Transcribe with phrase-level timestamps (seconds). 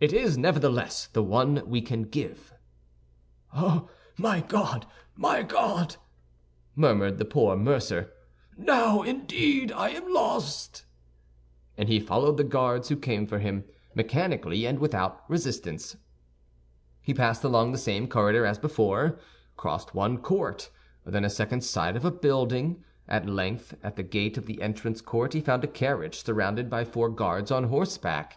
[0.00, 1.30] "It is, nevertheless, the only
[1.62, 2.52] one we can give."
[3.52, 3.84] "Ah,
[4.18, 5.94] my God, my God!"
[6.74, 8.12] murmured the poor mercer,
[8.56, 10.84] "now, indeed, I am lost!"
[11.78, 13.62] And he followed the guards who came for him,
[13.94, 15.96] mechanically and without resistance.
[17.00, 19.20] He passed along the same corridor as before,
[19.56, 20.70] crossed one court,
[21.06, 25.00] then a second side of a building; at length, at the gate of the entrance
[25.00, 28.36] court he found a carriage surrounded by four guards on horseback.